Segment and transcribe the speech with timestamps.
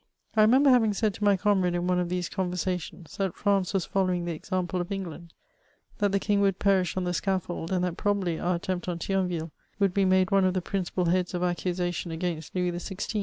[0.35, 3.85] I remember having said to my comrade in one of these conversations, that France was
[3.85, 5.31] follow ing the example of England,
[5.99, 9.51] that the king would perish on the scaffold, and that probsdbly our attempt on Thionville
[9.77, 13.19] would be made one of the principal heads of accusation against Louis XVI.